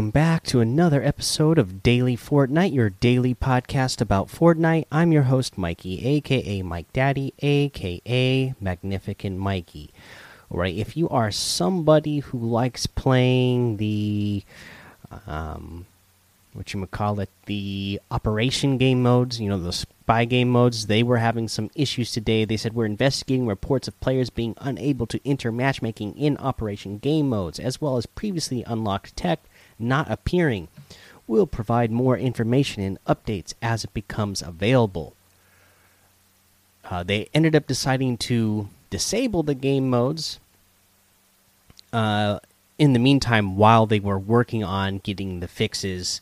[0.00, 4.86] Welcome back to another episode of Daily Fortnite, your daily podcast about Fortnite.
[4.90, 9.90] I'm your host, Mikey, aka Mike Daddy, aka Magnificent Mikey.
[10.50, 14.42] All right, if you are somebody who likes playing the,
[15.26, 15.84] um,
[16.54, 20.86] what you would call it, the operation game modes, you know, the spy game modes,
[20.86, 22.46] they were having some issues today.
[22.46, 27.28] They said we're investigating reports of players being unable to enter matchmaking in operation game
[27.28, 29.40] modes, as well as previously unlocked tech
[29.80, 30.68] not appearing.
[31.26, 35.14] We'll provide more information and updates as it becomes available.
[36.84, 40.40] Uh, they ended up deciding to disable the game modes
[41.92, 42.40] uh,
[42.78, 46.20] in the meantime while they were working on getting the fixes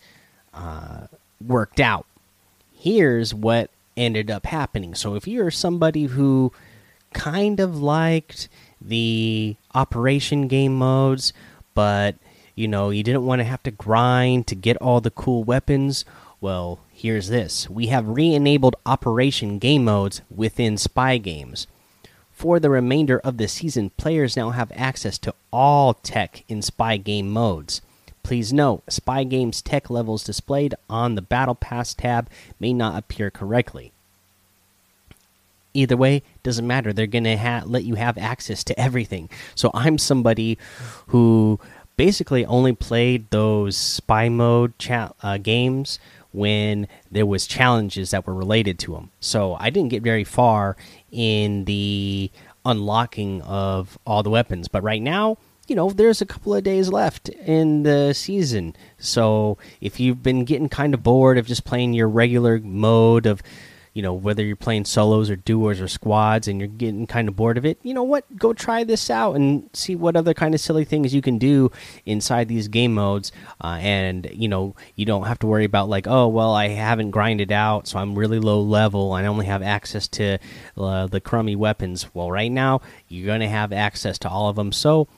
[0.53, 1.07] uh,
[1.45, 2.07] worked out.
[2.73, 4.95] Here's what ended up happening.
[4.95, 6.53] So, if you're somebody who
[7.13, 8.49] kind of liked
[8.81, 11.33] the operation game modes,
[11.75, 12.17] but
[12.59, 16.05] you know, you didn't want to have to grind to get all the cool weapons.
[16.41, 21.69] Well, here's this we have re enabled Operation Game modes within Spy Games.
[22.33, 26.97] For the remainder of the season, players now have access to all tech in Spy
[26.97, 27.81] Game modes.
[28.25, 32.29] Please note, Spy Games tech levels displayed on the Battle Pass tab
[32.59, 33.93] may not appear correctly.
[35.75, 36.93] Either way, doesn't matter.
[36.93, 39.29] They're to let you have access to everything.
[39.55, 40.59] So I'm somebody
[41.09, 41.61] who
[41.99, 45.99] basically only played those spy mode uh, games
[46.31, 49.11] when there was challenges that were related to them.
[49.21, 50.77] So I didn't get very far
[51.11, 52.31] in the
[52.65, 54.69] unlocking of all the weapons.
[54.69, 58.77] But right now, you know, there's a couple of days left in the season.
[58.99, 63.43] So if you've been getting kind of bored of just playing your regular mode of
[63.99, 67.35] you know whether you're playing solos or duos or squads and you're getting kind of
[67.35, 68.25] bored of it you know what?
[68.37, 71.73] Go try this out and see what other kind of silly things you can do
[72.05, 73.33] inside these game modes
[73.65, 77.11] uh, and you know you don't have to worry about like oh well i haven't
[77.11, 80.39] grinded out so i'm really low level and i only have access to
[80.77, 82.07] uh, the crummy weapons.
[82.15, 85.09] Well right now you're going to have access to all of them so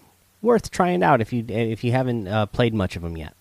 [0.41, 3.35] worth trying out if you if you haven't uh, played much of them yet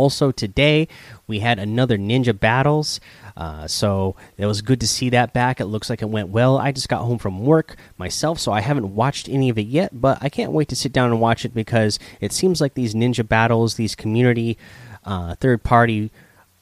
[0.00, 0.88] also today
[1.26, 3.00] we had another ninja battles.
[3.36, 5.60] Uh, so it was good to see that back.
[5.60, 6.58] It looks like it went well.
[6.58, 10.00] I just got home from work myself so i haven't watched any of it yet
[10.00, 12.94] but i can't wait to sit down and watch it because it seems like these
[12.94, 14.56] ninja battles these community
[15.04, 16.10] uh, third party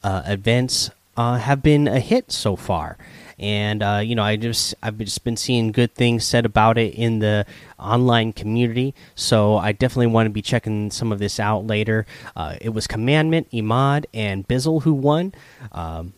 [0.03, 2.97] uh, events uh, have been a hit so far
[3.39, 6.93] and uh, you know I just I've just been seeing good things said about it
[6.93, 7.45] in the
[7.79, 8.93] online community.
[9.15, 12.05] So I definitely want to be checking some of this out later.
[12.35, 15.33] Uh, it was Commandment, Imad, and Bizzle who won.
[15.71, 16.13] Um,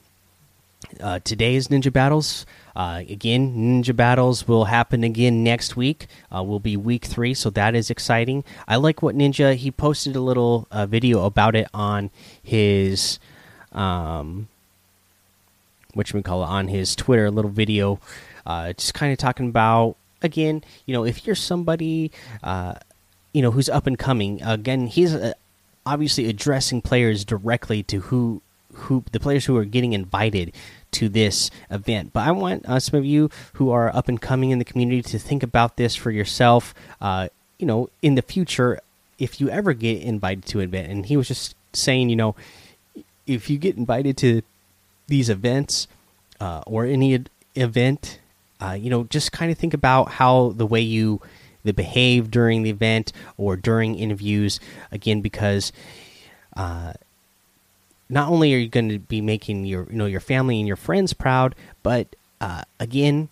[1.00, 2.46] uh, today's Ninja Battles.
[2.76, 6.08] Uh, again, Ninja Battles will happen again next week.
[6.36, 8.44] Uh, will be week three, so that is exciting.
[8.68, 12.10] I like what Ninja he posted a little uh, video about it on
[12.42, 13.20] his
[13.72, 14.48] um,
[15.94, 18.00] which we call it on his Twitter, a little video,
[18.46, 22.12] uh, just kind of talking about again, you know, if you're somebody,
[22.44, 22.76] uh,
[23.34, 25.34] you know, who's up and coming, again, he's uh,
[25.86, 28.42] obviously addressing players directly to who
[28.74, 30.54] who the players who are getting invited
[30.92, 32.14] to this event.
[32.14, 35.02] But I want uh, some of you who are up and coming in the community
[35.02, 36.74] to think about this for yourself.
[37.02, 37.30] Uh,
[37.60, 38.80] you know, in the future,
[39.20, 42.36] if you ever get invited to an event, and he was just saying, you know,
[43.28, 44.42] if you get invited to
[45.12, 45.88] these events
[46.40, 47.24] uh, or any
[47.54, 48.20] event,
[48.60, 51.22] uh, you know, just kind of think about how the way you
[51.64, 54.60] the behave during the event or during interviews.
[54.92, 55.72] Again, because
[56.58, 56.94] uh,
[58.10, 60.78] not only are you going to be making your you know your family and your
[60.78, 62.08] friends proud, but
[62.40, 63.30] uh, again,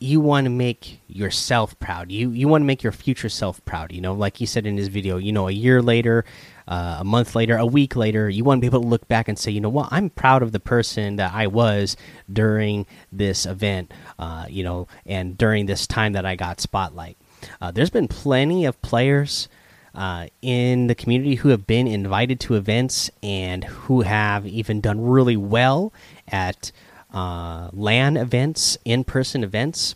[0.00, 2.10] you want to make yourself proud.
[2.10, 3.92] You you want to make your future self proud.
[3.92, 5.18] You know, like he said in his video.
[5.18, 6.24] You know, a year later,
[6.66, 9.28] uh, a month later, a week later, you want to be able to look back
[9.28, 11.96] and say, you know what, I'm proud of the person that I was
[12.32, 17.18] during this event, uh, you know, and during this time that I got spotlight.
[17.60, 19.48] Uh, there's been plenty of players
[19.94, 25.00] uh, in the community who have been invited to events and who have even done
[25.00, 25.92] really well
[26.28, 26.72] at
[27.12, 29.94] LAN events, in person events.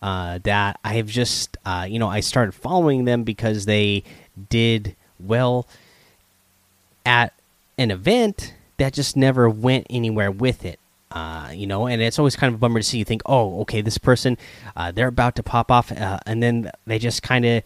[0.00, 1.56] Uh, that I have just,
[1.88, 4.04] you know, I started following them because they
[4.48, 5.66] did well
[7.04, 7.32] at
[7.78, 10.78] an event that just never went anywhere with it.
[11.10, 12.98] Uh, you know, and it's always kind of a bummer to see.
[12.98, 14.38] You think, oh, okay, this person,
[14.74, 17.62] uh, they're about to pop off, uh, and then they just kind of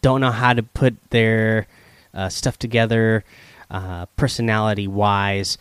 [0.00, 1.66] don't know how to put their
[2.14, 3.24] uh, stuff together,
[3.70, 5.58] uh, personality wise,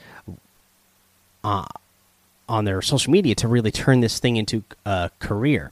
[1.47, 1.65] uh,
[2.49, 5.71] on their social media to really turn this thing into a career.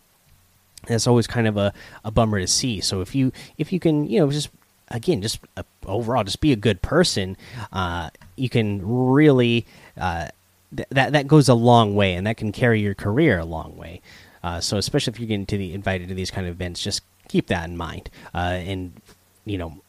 [0.87, 1.73] That's always kind of a,
[2.05, 2.79] a bummer to see.
[2.79, 4.49] So if you if you can you know just
[4.89, 7.35] again just uh, overall just be a good person,
[7.73, 9.65] uh, you can really
[9.97, 10.29] uh,
[10.75, 13.75] th that that goes a long way, and that can carry your career a long
[13.75, 14.01] way.
[14.43, 17.01] Uh, so especially if you're getting to the invited to these kind of events, just
[17.27, 18.09] keep that in mind.
[18.33, 19.01] Uh, and
[19.43, 19.81] you know,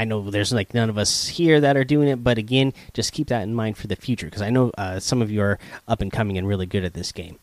[0.00, 3.12] I know there's like none of us here that are doing it, but again, just
[3.12, 5.58] keep that in mind for the future because I know uh, some of you are
[5.86, 7.38] up and coming and really good at this game.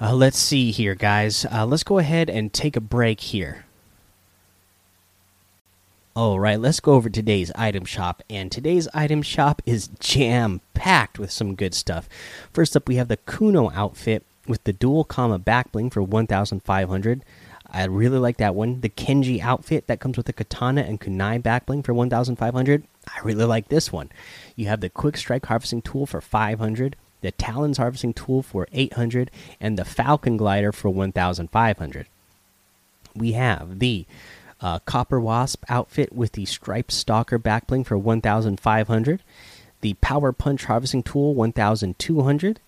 [0.00, 1.44] Uh, let's see here, guys.
[1.50, 3.64] Uh, let's go ahead and take a break here.
[6.14, 8.22] All right, let's go over today's item shop.
[8.30, 12.08] And today's item shop is jam packed with some good stuff.
[12.52, 17.24] First up, we have the Kuno outfit with the dual comma back bling for 1,500.
[17.72, 18.80] I really like that one.
[18.80, 22.84] The Kenji outfit that comes with the katana and kunai backbling for 1,500.
[23.06, 24.10] I really like this one.
[24.56, 29.30] You have the quick strike harvesting tool for 500, the talons harvesting tool for 800,
[29.60, 32.06] and the falcon glider for 1,500.
[33.14, 34.06] We have the
[34.60, 39.22] uh, Copper Wasp outfit with the Striped Stalker backbling for 1,500.
[39.80, 42.60] The Power Punch Harvesting Tool 1,200.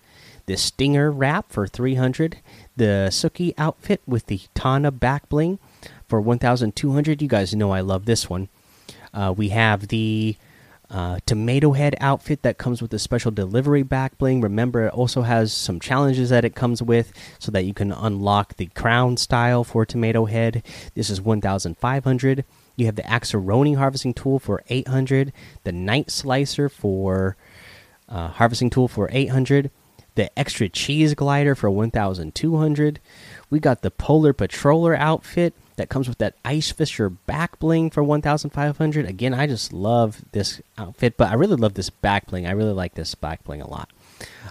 [0.45, 2.37] The Stinger Wrap for 300.
[2.75, 5.59] The Suki outfit with the Tana back bling
[6.07, 7.21] for 1,200.
[7.21, 8.49] You guys know I love this one.
[9.13, 10.35] Uh, we have the
[10.89, 14.41] uh, tomato head outfit that comes with a special delivery back bling.
[14.41, 18.57] Remember, it also has some challenges that it comes with so that you can unlock
[18.57, 20.61] the crown style for tomato head.
[20.93, 22.45] This is 1,500.
[22.75, 25.31] You have the Axeroni harvesting tool for 800.
[25.63, 27.37] The night slicer for
[28.09, 29.71] uh, harvesting tool for 800.
[30.15, 32.99] The extra cheese glider for 1,200.
[33.49, 38.03] We got the polar patroller outfit that comes with that Ice Fisher back bling for
[38.03, 39.05] 1,500.
[39.05, 42.45] Again, I just love this outfit, but I really love this back bling.
[42.45, 43.89] I really like this back bling a lot.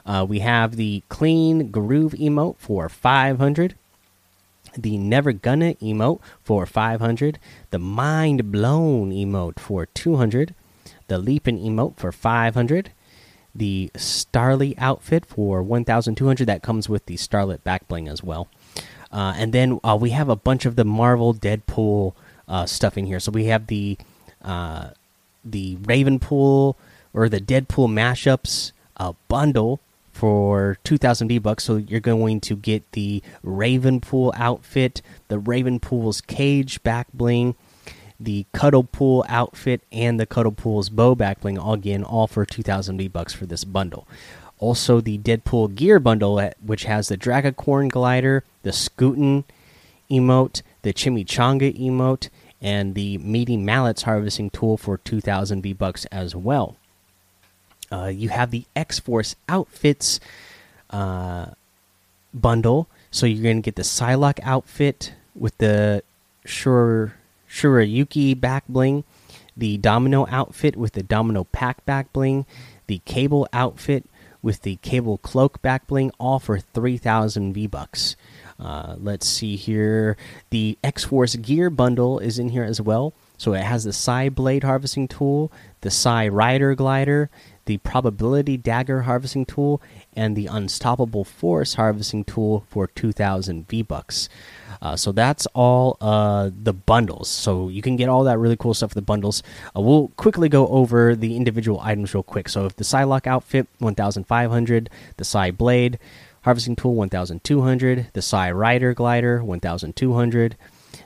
[0.05, 3.77] Uh, we have the Clean Groove emote for 500.
[4.77, 7.39] The Never Gonna emote for 500.
[7.71, 10.55] The Mind Blown emote for 200.
[11.09, 12.91] The Leapin' emote for 500
[13.55, 16.47] the Starly outfit for 1,200.
[16.47, 18.49] That comes with the Starlit back bling as well.
[19.11, 22.15] Uh, and then uh, we have a bunch of the Marvel Deadpool
[22.49, 23.21] uh, stuff in here.
[23.21, 23.99] So we have the
[24.43, 24.91] uh,
[25.45, 26.77] the Ravenpool
[27.13, 29.81] or the Deadpool mashups uh, bundle
[30.13, 31.65] for 2,000 V bucks.
[31.65, 37.55] So you're going to get the Ravenpool outfit, the Ravenpool's cage back bling,
[38.25, 41.59] the Cuddlepool outfit, and the Cuddlepool's bow back bling.
[41.59, 44.07] Again, all for 2,000 V bucks for this bundle.
[44.59, 49.45] Also, the Deadpool gear bundle, which has the Dragacorn glider, the Scootin
[50.11, 52.29] emote, the Chimichanga emote,
[52.61, 56.77] and the Meaty Mallets harvesting tool for 2,000 V bucks as well.
[57.91, 60.21] Uh, you have the X Force outfits
[60.91, 61.47] uh,
[62.33, 66.03] bundle, so you're going to get the Psylocke outfit with the
[66.45, 67.15] Shur
[67.53, 69.05] Shurayuki back bling,
[69.55, 72.47] the Domino outfit with the Domino pack back bling,
[72.87, 74.07] the Cable outfit
[74.43, 78.17] with the cable cloak back bling, all for 3,000 V bucks.
[78.59, 80.17] Uh, let's see here.
[80.51, 83.15] The X Force gear bundle is in here as well.
[83.39, 87.31] So it has the Psy Blade harvesting tool, the Psy Rider glider,
[87.65, 89.81] the Probability Dagger harvesting tool,
[90.15, 94.29] and the Unstoppable Force harvesting tool for 2,000 V bucks.
[94.81, 97.29] Uh, so that's all uh, the bundles.
[97.29, 99.43] So you can get all that really cool stuff the bundles.
[99.77, 102.49] Uh, we'll quickly go over the individual items real quick.
[102.49, 104.91] So if the Psylocke outfit, 1,500.
[105.17, 105.99] The Psy Blade
[106.43, 108.09] harvesting tool, 1,200.
[108.13, 110.57] The Psy Rider glider, 1,200.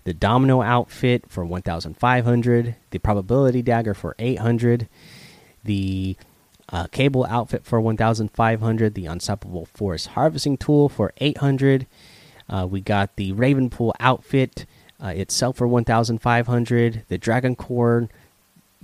[0.04, 2.76] The Domino outfit for 1,500.
[2.90, 4.88] The Probability Dagger for 800.
[5.64, 6.16] The
[6.70, 8.94] uh, Cable outfit for 1,500.
[8.94, 11.86] The Unstoppable Force harvesting tool for 800
[12.48, 14.66] uh, we got the Ravenpool outfit
[15.02, 17.04] uh, itself for 1,500.
[17.08, 18.08] The Dragacorn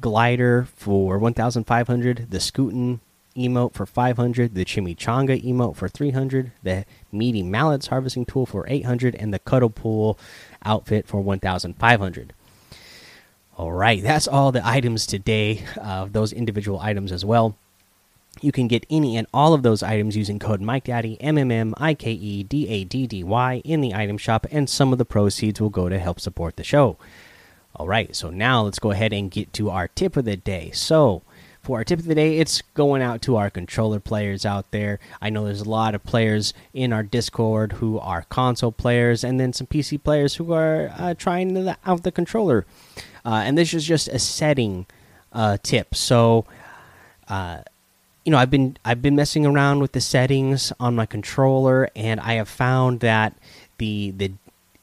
[0.01, 2.27] glider for 1,500.
[2.31, 3.01] The Scootin
[3.37, 4.55] emote for 500.
[4.55, 6.53] The Chimichanga emote for 300.
[6.62, 9.15] The Meaty Mallets harvesting tool for 800.
[9.15, 10.19] And the Cuddlepool
[10.65, 12.35] outfit for 1,500.
[13.59, 15.62] All right, that's all the items today.
[15.81, 17.57] Uh, those individual items as well.
[18.41, 21.75] You can get any and all of those items using code MikeDaddy, M M M
[21.77, 24.99] I K E D A D D Y, in the item shop, and some of
[24.99, 26.97] the proceeds will go to help support the show.
[27.77, 30.71] All right, so now let's go ahead and get to our tip of the day.
[30.73, 31.23] So,
[31.62, 34.99] for our tip of the day, it's going out to our controller players out there.
[35.21, 39.39] I know there's a lot of players in our Discord who are console players, and
[39.39, 42.67] then some PC players who are uh, trying the, out the controller.
[43.25, 44.87] Uh, and this is just a setting
[45.33, 45.95] uh, tip.
[45.95, 46.45] So,
[47.29, 47.62] uh,
[48.25, 52.21] you know, I've been I've been messing around with the settings on my controller, and
[52.21, 53.35] I have found that
[53.79, 54.33] the the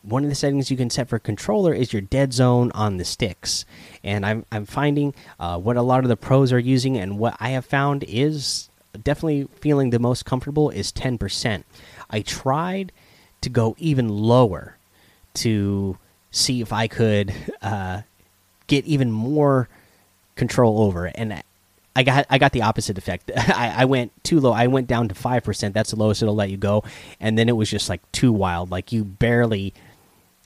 [0.02, 3.06] one of the settings you can set for controller is your dead zone on the
[3.06, 3.66] sticks.
[4.04, 7.36] And i'm, I'm finding uh, what a lot of the pros are using and what
[7.40, 8.70] i have found is
[9.04, 11.64] definitely feeling the most comfortable is 10%
[12.10, 12.92] i tried
[13.42, 14.78] to go even lower
[15.36, 15.98] to
[16.32, 18.02] see if i could uh,
[18.68, 19.68] get even more
[20.36, 21.44] control over it and
[21.96, 23.32] I got I got the opposite effect.
[23.38, 24.52] I, I went too low.
[24.52, 25.74] I went down to five percent.
[25.74, 26.84] That's the lowest it'll let you go,
[27.20, 28.72] and then it was just like too wild.
[28.72, 29.74] Like you barely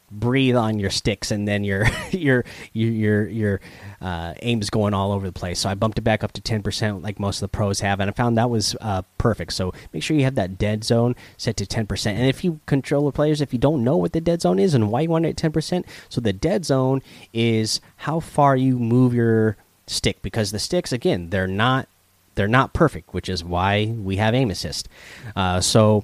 [0.10, 3.62] breathe on your sticks, and then your your your your your
[4.02, 5.60] uh, aim's going all over the place.
[5.60, 8.00] So I bumped it back up to ten percent, like most of the pros have,
[8.00, 9.54] and I found that was uh, perfect.
[9.54, 12.18] So make sure you have that dead zone set to ten percent.
[12.18, 14.74] And if you control the players, if you don't know what the dead zone is
[14.74, 17.02] and why you want it at ten percent, so the dead zone
[17.34, 21.88] is how far you move your stick because the sticks again they're not
[22.36, 24.90] they're not perfect, which is why we have aim assist.
[25.36, 26.04] Uh, so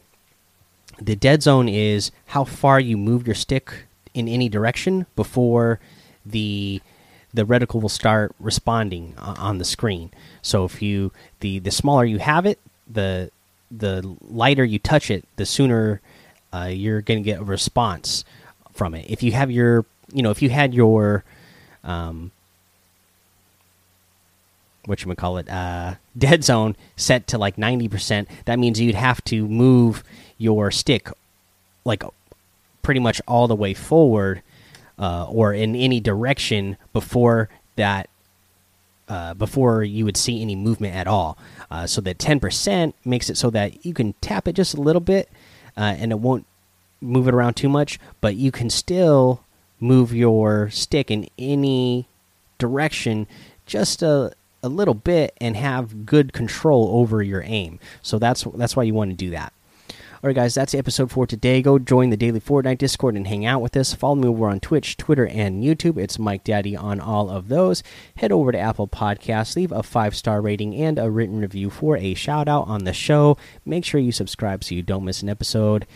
[1.02, 5.80] the dead zone is how far you move your stick in any direction before
[6.26, 6.82] the
[7.34, 10.12] the reticle will start responding on the screen.
[10.42, 13.32] So if you the the smaller you have it, the
[13.72, 16.02] the lighter you touch it, the sooner
[16.52, 18.26] uh, you're going to get a response
[18.74, 19.06] from it.
[19.10, 21.24] If you have your you know if you had your
[21.84, 22.32] um,
[24.86, 29.24] what you call it uh, dead zone set to like 90% that means you'd have
[29.26, 30.04] to move
[30.38, 31.10] your stick
[31.86, 32.04] like
[32.82, 34.42] pretty much all the way forward
[34.98, 38.10] uh, or in any direction before that
[39.08, 41.38] uh, before you would see any movement at all.
[41.72, 45.00] Uh, so that 10% makes it so that you can tap it just a little
[45.02, 45.30] bit
[45.76, 46.46] uh, and it won't
[47.02, 49.42] move it around too much but you can still
[49.80, 52.08] move your stick in any
[52.58, 53.26] direction
[53.66, 57.80] just a a little bit and have good control over your aim.
[58.02, 59.54] So that's that's why you want to do that.
[60.22, 61.62] All right, guys, that's the episode for today.
[61.62, 63.94] Go join the daily Fortnite Discord and hang out with us.
[63.94, 65.98] Follow me over on Twitch, Twitter, and YouTube.
[65.98, 67.84] It's Mike Daddy on all of those.
[68.18, 71.96] Head over to Apple Podcasts, leave a five star rating and a written review for
[71.96, 73.38] a shout out on the show.
[73.64, 75.88] Make sure you subscribe so you don't miss an episode.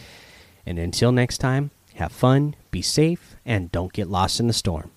[0.65, 4.91] And until next time, have fun, be safe, and don't get lost in the storm.